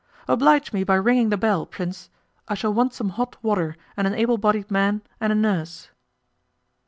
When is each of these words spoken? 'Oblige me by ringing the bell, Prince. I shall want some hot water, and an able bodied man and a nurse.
'Oblige 0.27 0.73
me 0.73 0.83
by 0.83 0.95
ringing 0.95 1.29
the 1.29 1.37
bell, 1.37 1.63
Prince. 1.63 2.09
I 2.47 2.55
shall 2.55 2.73
want 2.73 2.91
some 2.95 3.09
hot 3.09 3.37
water, 3.43 3.77
and 3.95 4.07
an 4.07 4.15
able 4.15 4.39
bodied 4.39 4.71
man 4.71 5.03
and 5.19 5.31
a 5.31 5.35
nurse. 5.35 5.89